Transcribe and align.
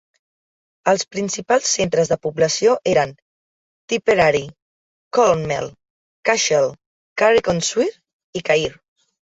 Els 0.93 1.03
principals 1.15 1.67
centres 1.73 2.09
de 2.13 2.17
població 2.23 2.73
eren 2.93 3.13
Tipperary, 3.93 4.43
Clonmel, 5.19 5.71
Cashel, 6.31 6.69
Carrick-on-Suir 7.25 7.91
i 8.43 8.47
Cahir. 8.53 8.77